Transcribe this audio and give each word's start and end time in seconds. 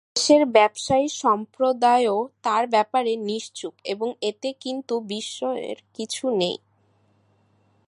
দেশের 0.15 0.43
ব্যবসায়ী 0.55 1.07
সম্প্রদায়ও 1.21 2.17
তাঁর 2.43 2.63
ব্যাপারে 2.67 3.11
নিশ্চুপ 3.29 3.73
এবং 3.85 4.09
এতে 4.21 4.49
কিন্তু 4.63 4.93
বিস্ময়ের 5.09 5.77
কিছু 5.95 6.25
নেই। 6.41 6.57